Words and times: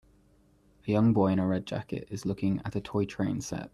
A 0.87 0.91
young 0.91 1.13
boy 1.13 1.27
in 1.27 1.37
a 1.37 1.45
red 1.45 1.67
jacket 1.67 2.07
is 2.09 2.25
looking 2.25 2.59
at 2.65 2.75
a 2.75 2.81
toy 2.81 3.05
train 3.05 3.39
set. 3.39 3.69